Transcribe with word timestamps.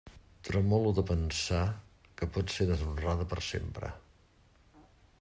Tremole 0.47 0.93
de 0.99 1.03
pensar 1.09 1.61
que 2.21 2.31
pot 2.39 2.57
ser 2.57 2.69
deshonrada 2.73 3.31
per 3.35 3.43
sempre. 3.53 3.95